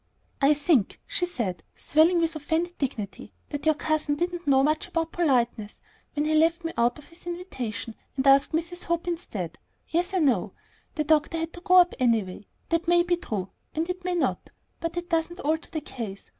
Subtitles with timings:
[0.41, 5.11] "I think," she said, swelling with offended dignity, "that your cousin didn't know much about
[5.11, 5.79] politeness
[6.15, 8.85] when he left me out of his invitation and asked Mrs.
[8.85, 9.59] Hope instead.
[9.89, 10.53] Yes, I know;
[10.95, 12.47] the doctor had to go up anyway.
[12.69, 16.29] That may be true, and it may not; but it doesn't alter the case.